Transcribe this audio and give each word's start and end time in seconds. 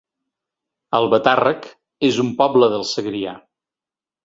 Albatàrrec 0.99 1.69
es 2.09 2.19
un 2.25 2.33
poble 2.41 2.73
del 2.75 2.89
Segrià 2.95 3.39